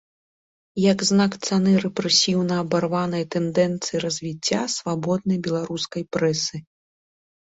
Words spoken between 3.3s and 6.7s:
тэндэнцыі развіцця свабоднай беларускай прэсы.